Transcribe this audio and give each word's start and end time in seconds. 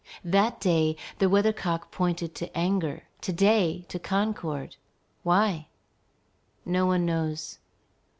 That 0.25 0.59
day, 0.59 0.95
the 1.19 1.29
weather 1.29 1.53
cock 1.53 1.91
pointed 1.91 2.33
to 2.33 2.57
anger; 2.57 3.03
to 3.21 3.31
day 3.31 3.85
to 3.89 3.99
concord. 3.99 4.75
Why? 5.21 5.67
No 6.65 6.87
one 6.87 7.05
knows. 7.05 7.59